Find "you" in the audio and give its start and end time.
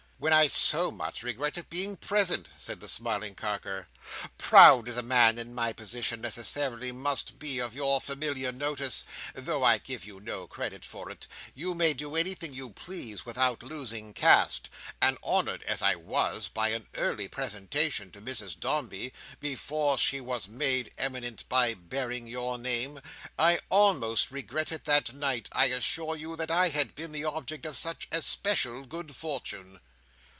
10.05-10.19, 11.55-11.73, 12.53-12.69, 26.15-26.35